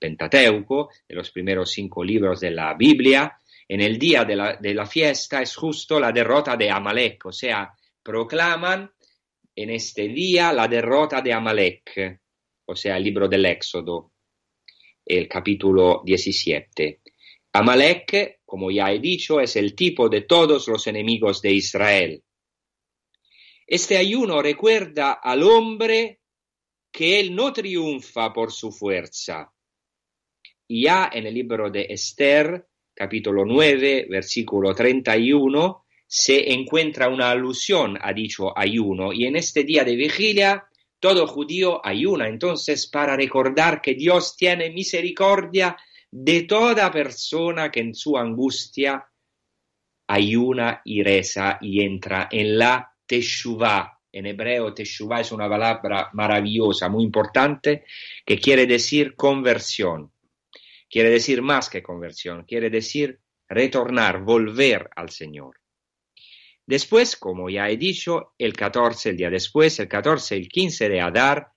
[0.00, 5.40] Pentateuco, de los primeros cinco libros de la Biblia, en el día de la, fiesta
[5.42, 8.90] es justo la derrota de Amalek, o sea, proclaman
[9.54, 12.20] en este día la derrota de Amalek,
[12.66, 14.12] o sea, libro del Éxodo,
[15.04, 17.00] el capítulo 17.
[17.52, 22.22] Amalek, como ya he dicho, es el tipo de todos los enemigos de Israel.
[23.66, 26.20] Este ayuno recuerda al hombre
[26.90, 29.52] que él no triunfa por su fuerza.
[30.68, 38.12] Ya en el libro de Esther, capítulo 9, versículo 31, se encuentra una alusión a
[38.12, 39.12] dicho ayuno.
[39.12, 40.66] Y en este día de vigilia,
[41.00, 45.76] todo judío ayuna entonces para recordar que Dios tiene misericordia
[46.10, 49.04] de toda persona que en su angustia
[50.06, 53.98] ayuna y reza y entra en la teshuvah.
[54.12, 57.84] En hebreo, teshuvah es una palabra maravillosa, muy importante,
[58.26, 60.12] que quiere decir conversión.
[60.92, 63.18] Quiere decir más que conversión, quiere decir
[63.48, 65.58] retornar, volver al Señor.
[66.66, 70.90] Después, como ya he dicho, el 14, el día después, el 14 y el 15
[70.90, 71.48] de Adar,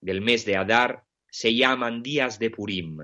[0.00, 2.98] del mes de Adar, se llaman días de Purim.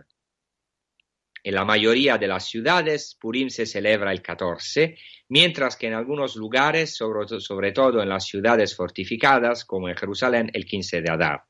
[1.42, 4.96] En la mayoría de las ciudades, Purim se celebra el 14,
[5.30, 10.64] mientras que en algunos lugares, sobre, todo en las ciudades fortificadas, como en Jerusalén, el
[10.64, 11.42] 15 de Adar.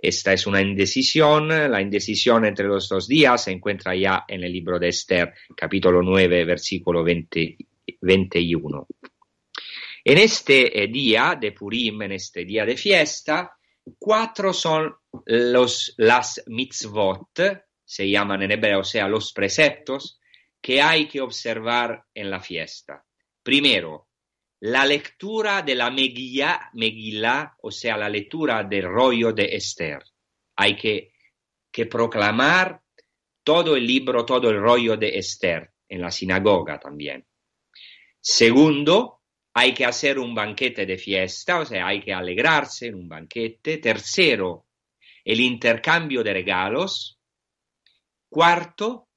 [0.00, 4.52] Esta es una indecisión, la indecisión entre los dos días se encuentra ya en el
[4.52, 8.86] libro de Esther, capítulo 9, versículo 21.
[10.04, 13.58] En este eh, día de Purim, en este día de fiesta,
[13.98, 14.94] cuatro son
[15.26, 20.20] los, las mitzvot se llaman en hebreo, o sea, los preceptos
[20.60, 23.04] que hay que observar en la fiesta.
[23.42, 24.07] Primero,
[24.60, 30.02] la lectura de la Megillah, o sea, la lectura del rollo de Esther.
[30.56, 31.12] Hay que,
[31.70, 32.82] que proclamar
[33.44, 37.24] todo el libro, todo el rollo de Esther, en la sinagoga también.
[38.20, 39.22] Segundo,
[39.54, 43.78] hay que hacer un banquete de fiesta, o sea, hay que alegrarse en un banquete.
[43.78, 44.66] Tercero,
[45.24, 47.18] el intercambio de regalos,
[48.28, 49.08] Cuarto,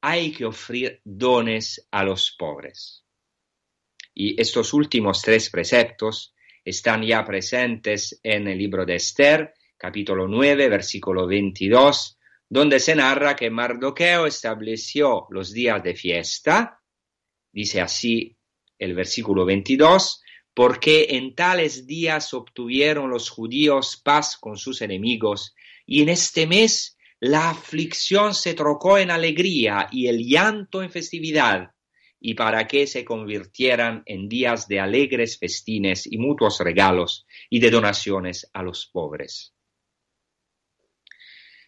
[0.00, 3.04] hay que ofrecer dones a los pobres.
[4.20, 10.68] Y estos últimos tres preceptos están ya presentes en el libro de Esther, capítulo 9,
[10.68, 16.80] versículo 22, donde se narra que Mardoqueo estableció los días de fiesta,
[17.52, 18.36] dice así
[18.76, 20.20] el versículo 22,
[20.52, 25.54] porque en tales días obtuvieron los judíos paz con sus enemigos,
[25.86, 31.70] y en este mes la aflicción se trocó en alegría y el llanto en festividad,
[32.20, 37.70] y para que se convirtieran en días de alegres festines y mutuos regalos y de
[37.70, 39.54] donaciones a los pobres.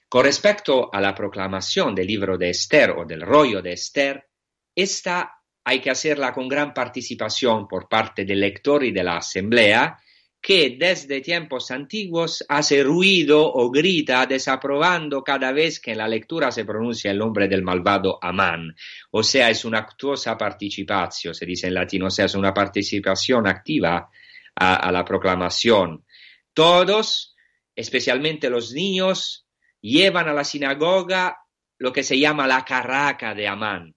[0.08, 4.28] Con respecto a la proclamación del libro de Esther o del rollo de Esther,
[4.74, 9.96] esta hay que hacerla con gran participación por parte del lector y de la asamblea,
[10.40, 16.50] que desde tiempos antiguos hace ruido o grita desaprobando cada vez que en la lectura
[16.50, 18.74] se pronuncia el nombre del malvado Amán.
[19.10, 23.46] O sea, es una actuosa participación, se dice en latino, o sea, es una participación
[23.46, 24.08] activa
[24.56, 26.06] a, a la proclamación.
[26.54, 27.36] Todos,
[27.76, 29.46] especialmente los niños,
[29.82, 31.36] llevan a la sinagoga
[31.78, 33.94] lo que se llama la carraca de Amán.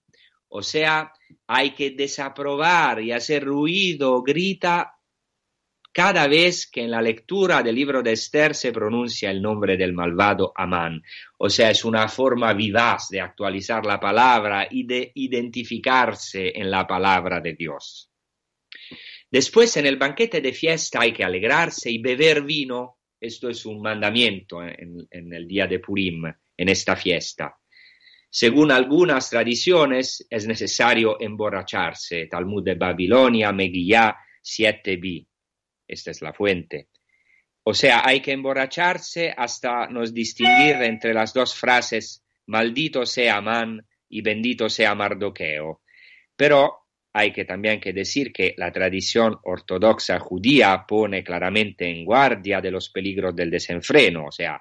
[0.48, 1.10] O sea,
[1.46, 4.93] hay que desaprobar y hacer ruido, grita
[5.94, 9.92] cada vez que en la lectura del libro de Esther se pronuncia el nombre del
[9.92, 11.00] malvado Amán.
[11.38, 16.84] O sea, es una forma vivaz de actualizar la palabra y de identificarse en la
[16.84, 18.10] palabra de Dios.
[19.30, 22.98] Después, en el banquete de fiesta hay que alegrarse y beber vino.
[23.20, 26.24] Esto es un mandamiento en, el día de Purim,
[26.56, 27.56] en esta fiesta.
[28.28, 32.26] Según algunas tradiciones, es necesario emborracharse.
[32.26, 35.28] Talmud de Babilonia, Megillah 7b.
[35.86, 36.88] Esta es la fuente.
[37.62, 43.86] O sea, hay que emborracharse hasta nos distinguir entre las dos frases maldito sea Amán
[44.08, 45.80] y bendito sea Mardoqueo.
[46.36, 52.60] Pero hay que también que decir que la tradición ortodoxa judía pone claramente en guardia
[52.60, 54.60] de los peligros del desenfreno, o sea,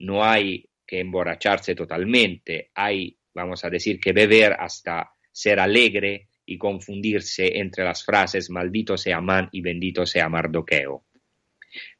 [0.00, 6.58] no hay que emborracharse totalmente, hay, vamos a decir, que beber hasta ser alegre y
[6.58, 11.04] confundirse entre las frases maldito sea Amán y bendito sea Mardoqueo.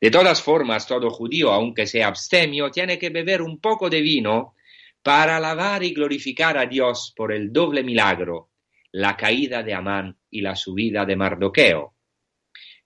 [0.00, 4.54] De todas formas, todo judío, aunque sea abstemio, tiene que beber un poco de vino
[5.02, 8.50] para alabar y glorificar a Dios por el doble milagro,
[8.92, 11.94] la caída de Amán y la subida de Mardoqueo.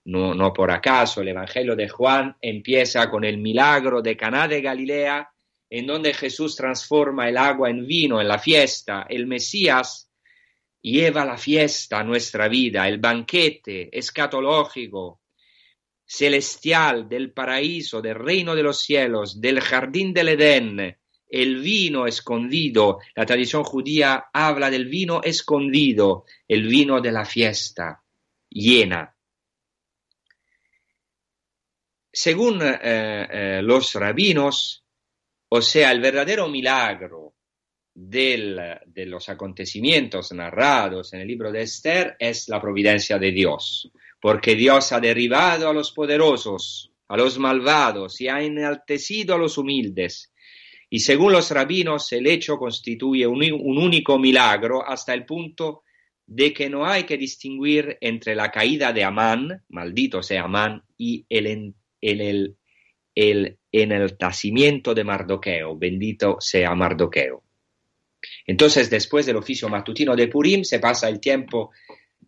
[0.06, 4.62] No, no por acaso el Evangelio de Juan empieza con el milagro de Caná de
[4.62, 5.30] Galilea,
[5.70, 9.06] en donde Jesús transforma el agua en vino en la fiesta.
[9.08, 10.07] El Mesías
[10.90, 15.20] lleva la fiesta a nuestra vida, el banquete escatológico
[16.04, 22.98] celestial del paraíso, del reino de los cielos, del jardín del Edén, el vino escondido.
[23.14, 28.02] La tradición judía habla del vino escondido, el vino de la fiesta
[28.48, 29.14] llena.
[32.10, 34.84] Según eh, eh, los rabinos,
[35.50, 37.34] o sea, el verdadero milagro
[38.00, 43.90] de los acontecimientos narrados en el libro de Esther es la providencia de Dios
[44.20, 49.58] porque Dios ha derribado a los poderosos, a los malvados y ha enaltecido a los
[49.58, 50.32] humildes.
[50.90, 55.82] Y según los rabinos, el hecho constituye un, único milagro hasta el punto
[56.26, 61.24] de que no hay que distinguir entre la caída de Amán, maldito sea Amán, y
[61.28, 62.56] el, el,
[63.14, 67.42] el enaltecimiento de Mardoqueo, bendito sea Mardoqueo.
[68.46, 71.70] Entonces, después del oficio matutino de Purim, se pasa el tiempo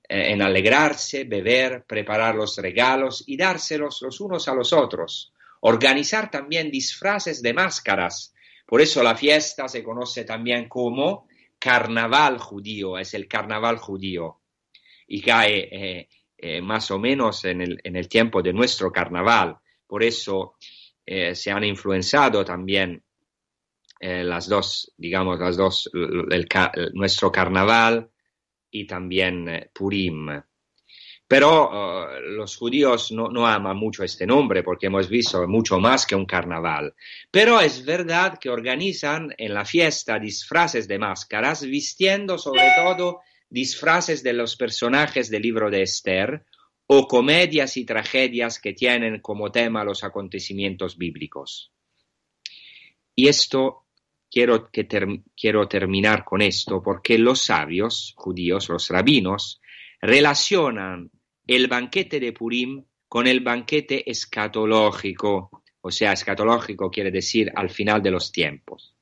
[0.09, 5.33] eh, en alegrarse, beber, preparar los regalos y dárselos los unos a los otros.
[5.61, 8.35] Organizar también disfraces de máscaras.
[8.67, 11.29] Por eso la fiesta se conoce también como
[11.59, 14.41] carnaval judío, es el carnaval judío.
[15.07, 19.59] Y cae eh, eh, más o menos en el, tiempo de nuestro carnaval.
[19.87, 20.55] Por eso
[21.05, 23.03] se han influenciado también
[24.01, 25.91] las dos, digamos, las dos,
[26.95, 28.11] nuestro carnaval
[28.71, 30.43] y también eh, Purim.
[31.27, 31.71] Pero
[32.09, 36.17] eh, los judíos no, no, aman mucho este nombre porque hemos visto mucho más que
[36.17, 36.95] un carnaval.
[37.31, 44.23] Pero es verdad que organizan en la fiesta disfraces de máscaras, vistiendo sobre todo disfraces
[44.23, 46.45] de los personajes del libro de Esther
[46.87, 51.73] o comedias y tragedias que tienen como tema los acontecimientos bíblicos.
[53.15, 53.87] Y esto
[54.31, 54.87] quiero, que
[55.37, 59.61] quiero terminar con esto porque los sabios judíos, los rabinos,
[60.01, 61.11] relacionan
[61.47, 68.03] el banquete de Purim con el banquete escatológico, o sea, escatológico quiere decir al final
[68.03, 68.95] de los tiempos.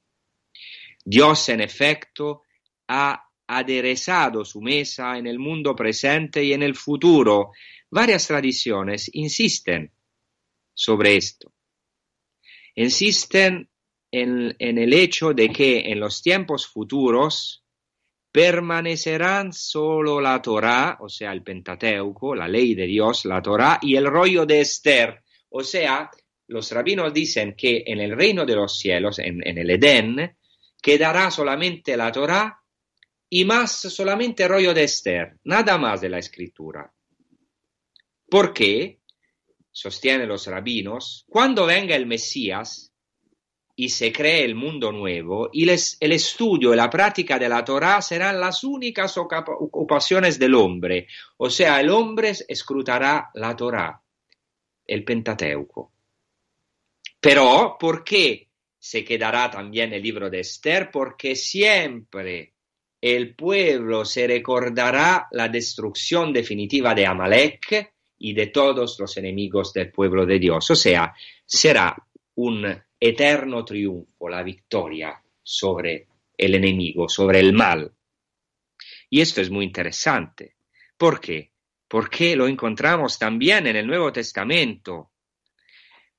[1.05, 2.43] Dios, en efecto,
[2.89, 7.53] ha aderezado su mesa en el mundo presente y en el futuro.
[7.91, 9.93] Varias tradiciones insisten
[10.75, 11.53] sobre esto.
[12.75, 13.69] Insisten
[14.11, 17.65] en, el hecho de que en los tiempos futuros
[18.33, 23.97] permanecerán solo la Torah, o sea, el Pentateuco, la ley de Dios, la Torah y
[23.97, 25.23] el rollo de Esther.
[25.51, 26.11] O sea,
[26.49, 30.37] los rabinos dicen que en el reino de los cielos, en, el Edén,
[30.81, 32.63] quedará solamente la Torah
[33.31, 36.93] y más solamente el rollo de Esther, nada más de la escritura.
[38.29, 39.01] ¿Por qué?
[39.71, 42.88] Sostienen los rabinos, cuando venga el Mesías,
[43.81, 48.03] y se cree el mundo nuevo, y el estudio y la práctica de la Torah
[48.03, 51.07] serán las únicas ocupaciones del hombre.
[51.37, 54.03] O sea, el hombre escrutará la Torah,
[54.85, 55.93] el Pentateuco.
[57.21, 60.91] Pero, ¿por qué se quedará también el libro de Esther?
[60.91, 62.55] Porque siempre
[63.01, 69.93] el pueblo se recordará la destrucción definitiva de Amalek y de todos los enemigos del
[69.93, 70.69] pueblo de Dios.
[70.69, 71.15] O sea,
[71.47, 71.95] será
[72.35, 72.67] un
[73.01, 77.93] eterno triunfo, la victoria sobre el enemigo, sobre el mal.
[79.11, 80.57] Y esto es muy interesante.
[80.97, 81.53] ¿Por qué?
[81.87, 85.13] Porque lo encontramos también en el Nuevo Testamento.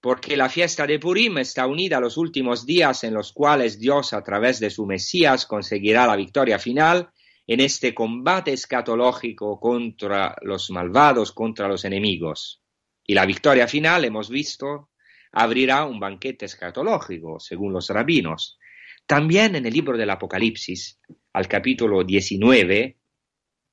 [0.02, 4.14] Porque la fiesta de Purim está unida a los últimos días en los cuales Dios,
[4.14, 7.10] a través de su Mesías, conseguirá la victoria final
[7.46, 12.62] en este combate escatológico contra los malvados, contra los enemigos.
[13.06, 14.89] Y la victoria final, hemos visto,
[15.32, 18.58] abrirá un banquete escatológico, según los rabinos.
[19.06, 21.00] También en el libro del Apocalipsis,
[21.34, 22.98] al capítulo 19,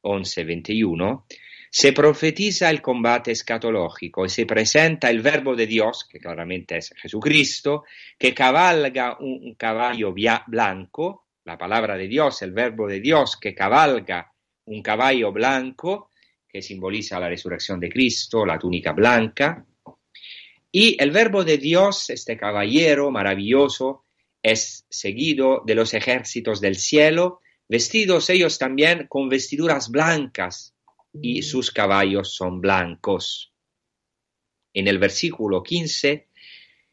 [0.03, 1.27] 11, 21,
[1.71, 6.95] se profetiza el combate escatológico y se presenta el verbo de Dios, que claramente es
[6.97, 7.85] Jesucristo,
[8.19, 10.15] que cabalga un caballo
[10.47, 14.33] blanco, la palabra de Dios, el verbo de Dios, que cabalga
[14.67, 16.11] un caballo blanco,
[16.49, 19.65] que simboliza la resurrección de Cristo, la túnica blanca,
[20.73, 24.05] y el verbo de Dios, este caballero maravilloso,
[24.43, 30.77] es seguido de los ejércitos del cielo, vestidos ellos también con vestiduras blancas,
[31.21, 33.53] y sus caballos son blancos.
[34.75, 36.29] En el versículo 15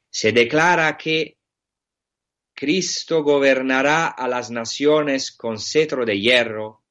[0.09, 1.37] se declara que
[2.53, 6.83] Cristo gobernará a las naciones con cetro de hierro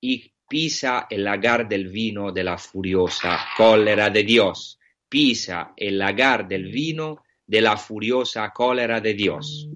[0.00, 4.78] y pisa el lagar del vino de la furiosa cólera de Dios.
[5.12, 9.68] Pisa el lagar del vino de la furiosa cólera de Dios.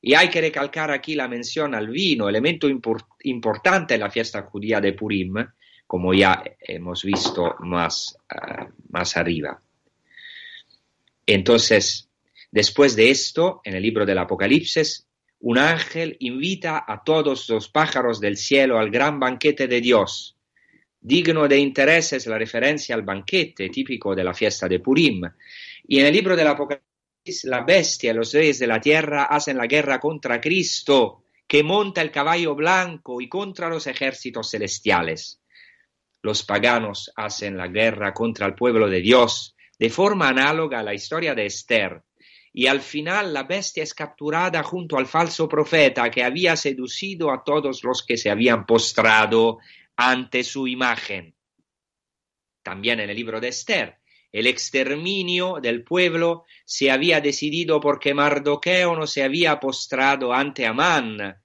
[0.00, 2.68] Y hay que recalcar aquí la mención al vino, elemento
[3.24, 5.34] importante en la fiesta judía de Purim,
[5.84, 9.60] como ya hemos visto más, ah, más arriba.
[11.26, 12.08] Entonces,
[12.52, 15.08] después de esto, en el libro del Apocalipsis,
[15.40, 20.37] un ángel invita a todos los pájaros del cielo al gran banquete de Dios.
[21.08, 25.22] Digno de interés es la referencia al banquete típico de la fiesta de Purim.
[25.86, 29.56] Y en el libro del Apocalipsis, la bestia y los reyes de la tierra hacen
[29.56, 35.40] la guerra contra Cristo, que monta el caballo blanco, y contra los ejércitos celestiales
[36.22, 40.92] los paganos hacen la guerra contra el pueblo de Dios, de forma análoga a la
[40.92, 42.02] historia de Esther.
[42.52, 47.44] Y al final la bestia es capturada junto al falso profeta que había seducido a
[47.44, 49.58] todos los que se habían postrado
[49.98, 51.34] ante su imagen.
[52.62, 53.98] También en el libro de Esther,
[54.30, 61.42] el exterminio del pueblo se había decidido porque Mardoqueo no se había postrado ante Amán.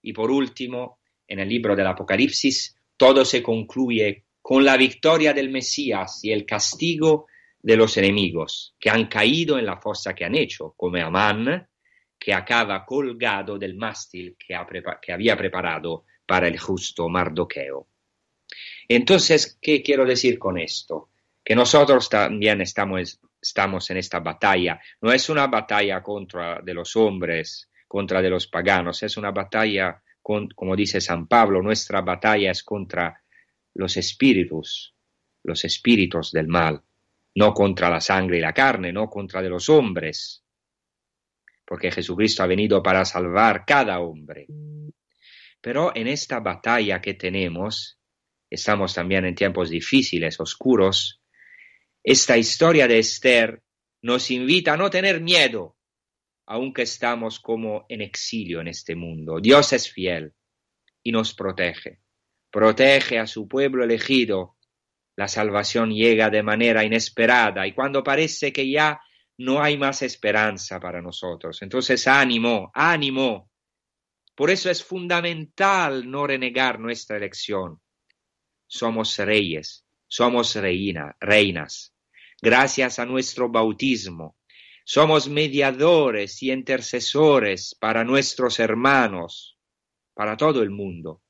[0.00, 5.50] Y por último, en el libro del Apocalipsis, todo se concluye con la victoria del
[5.50, 7.26] Mesías y el castigo
[7.58, 11.68] de los enemigos que han caído en la fosa que han hecho, como Amán,
[12.18, 14.58] que acaba colgado del mástil que,
[15.02, 17.88] que había preparado para el justo Mardoqueo.
[18.86, 21.08] Entonces, ¿qué quiero decir con esto?
[21.42, 23.18] Que nosotros también estamos,
[23.90, 24.80] en esta batalla.
[25.00, 30.00] No es una batalla contra de los hombres, contra de los paganos, es una batalla
[30.22, 33.20] como dice San Pablo, nuestra batalla es contra
[33.74, 34.94] los espíritus,
[35.42, 36.80] los espíritus del mal,
[37.34, 40.44] no contra la sangre y la carne, no contra de los hombres,
[41.66, 44.46] porque Jesucristo ha venido para salvar cada hombre.
[45.60, 47.98] Pero en esta batalla que tenemos,
[48.48, 51.20] estamos también en tiempos difíciles, oscuros,
[52.02, 53.62] esta historia de Esther
[54.02, 55.76] nos invita a no tener miedo,
[56.46, 59.38] aunque estamos como en exilio en este mundo.
[59.40, 60.32] Dios es fiel
[61.02, 62.00] y nos protege.
[62.50, 64.56] Protege a su pueblo elegido.
[65.16, 69.00] La salvación llega de manera inesperada y cuando parece que ya
[69.38, 71.60] no hay más esperanza para nosotros.
[71.62, 73.49] Entonces, ánimo, ánimo.
[74.40, 77.78] Por eso es fundamental no renegar nuestra elección.
[78.66, 81.94] Somos reyes, somos reina, reinas.
[82.40, 84.38] Gracias a nuestro bautismo,
[84.82, 89.58] somos mediadores y intercesores para nuestros hermanos,
[90.14, 91.22] para todo el mundo.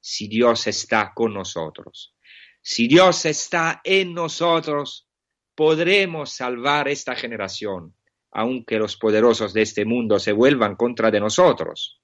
[0.00, 2.16] Si Dios está con nosotros,
[2.62, 5.06] si Dios está en nosotros,
[5.54, 7.94] podremos salvar esta generación,
[8.30, 12.00] aunque los poderosos de este mundo se vuelvan contra de nosotros.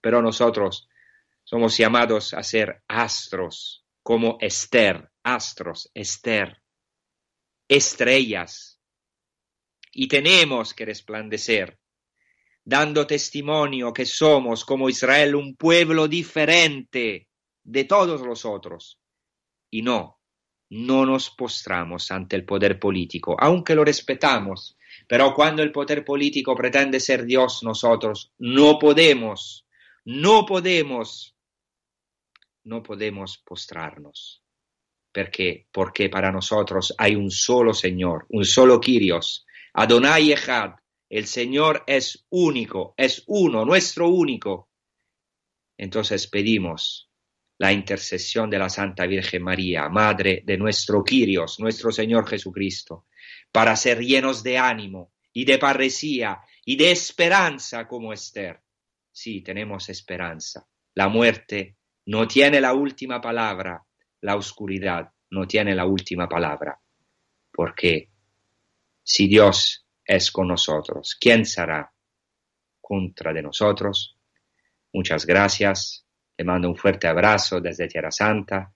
[0.00, 0.88] Pero nosotros
[1.44, 6.62] somos llamados a ser astros, como Esther, astros, Esther,
[7.68, 8.80] estrellas,
[9.92, 11.78] y tenemos que resplandecer,
[12.64, 17.28] dando testimonio que somos como Israel un pueblo diferente
[17.62, 19.00] de todos los otros.
[19.70, 20.20] Y no,
[20.70, 24.76] no nos postramos ante el poder político, aunque lo respetamos,
[25.08, 29.66] pero cuando el poder político pretende ser Dios, nosotros no podemos,
[30.04, 31.36] no podemos,
[32.64, 34.42] no podemos postrarnos.
[35.12, 39.44] Porque, porque para nosotros hay un solo Señor, un solo Kyrios,
[39.74, 40.74] Adonai Echad,
[41.08, 44.70] el Señor es único, es uno, nuestro único.
[45.76, 47.10] Entonces pedimos
[47.58, 53.06] la intercesión de la Santa Virgen María, Madre de nuestro Quirios, nuestro Señor Jesucristo,
[53.52, 58.62] para ser llenos de ánimo y de parresía y de esperanza como Esther.
[59.12, 60.66] Sí, tenemos esperanza.
[60.94, 63.84] La muerte no tiene la última palabra,
[64.20, 66.78] la oscuridad no tiene la última palabra,
[67.52, 68.10] porque
[69.02, 71.92] si Dios es con nosotros, ¿quién será
[72.80, 74.16] contra de nosotros?
[74.92, 76.04] Muchas gracias.
[76.36, 78.72] Te mando un fuerte abrazo desde Tierra Santa.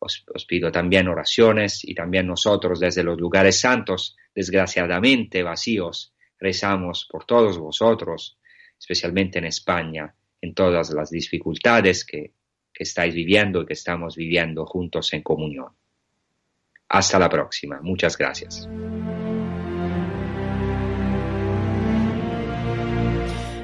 [0.00, 7.24] os, pido también oraciones y también nosotros desde los lugares santos, desgraciadamente vacíos, rezamos por
[7.24, 8.37] todos vosotros,
[8.78, 12.32] especialmente en España, en todas las dificultades que,
[12.72, 15.68] que estáis viviendo y que estamos viviendo juntos en comunión.
[16.88, 17.80] Hasta la próxima.
[17.82, 18.68] Muchas gracias.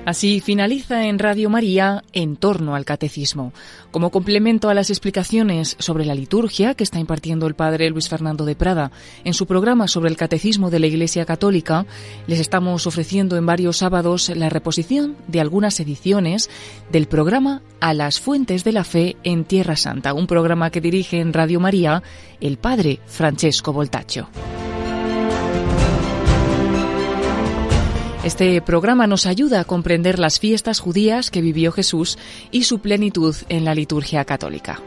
[0.05, 3.55] Así finaliza en Radio María en torno al catecismo.
[3.91, 8.45] Como complemento a las explicaciones sobre la liturgia que está impartiendo el padre Luis Fernando
[8.45, 8.91] de Prada
[9.25, 11.87] en su programa sobre el catecismo de la Iglesia Católica,
[12.27, 16.51] les estamos ofreciendo en varios sábados la reposición de algunas ediciones
[16.93, 21.21] del programa A las Fuentes de la Fe en Tierra Santa, un programa que dirige
[21.21, 22.03] en Radio María
[22.43, 24.29] el padre Francesco Voltaccio.
[28.25, 32.17] Este programa nos ayuda a comprender las fiestas judías que vivió Jesús
[32.51, 34.81] y su plenitud en la liturgia católica.